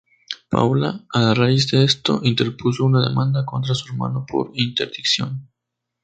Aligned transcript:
Paola, 0.53 1.05
a 1.13 1.35
raíz 1.41 1.69
de 1.69 1.83
esto, 1.83 2.21
interpuso 2.23 2.83
una 2.85 3.07
demanda 3.07 3.45
contra 3.45 3.75
su 3.75 3.85
hermano 3.93 4.25
por 4.27 4.49
interdicción. 4.55 5.47